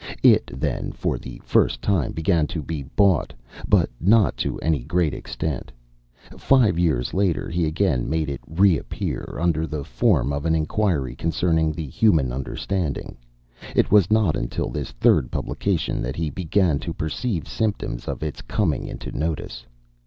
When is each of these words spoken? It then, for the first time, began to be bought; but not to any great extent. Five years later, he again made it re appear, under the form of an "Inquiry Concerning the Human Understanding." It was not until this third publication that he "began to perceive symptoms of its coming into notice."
It 0.23 0.49
then, 0.51 0.91
for 0.93 1.19
the 1.19 1.39
first 1.43 1.79
time, 1.83 2.11
began 2.11 2.47
to 2.47 2.63
be 2.63 2.81
bought; 2.81 3.33
but 3.67 3.87
not 3.99 4.35
to 4.37 4.57
any 4.57 4.79
great 4.81 5.13
extent. 5.13 5.71
Five 6.39 6.79
years 6.79 7.13
later, 7.13 7.51
he 7.51 7.67
again 7.67 8.09
made 8.09 8.27
it 8.27 8.41
re 8.47 8.79
appear, 8.79 9.37
under 9.39 9.67
the 9.67 9.83
form 9.83 10.33
of 10.33 10.43
an 10.47 10.55
"Inquiry 10.55 11.13
Concerning 11.15 11.71
the 11.71 11.85
Human 11.85 12.31
Understanding." 12.33 13.15
It 13.75 13.91
was 13.91 14.09
not 14.09 14.35
until 14.35 14.69
this 14.71 14.89
third 14.89 15.29
publication 15.29 16.01
that 16.01 16.15
he 16.15 16.31
"began 16.31 16.79
to 16.79 16.95
perceive 16.95 17.47
symptoms 17.47 18.07
of 18.07 18.23
its 18.23 18.41
coming 18.41 18.87
into 18.87 19.11
notice." 19.15 19.67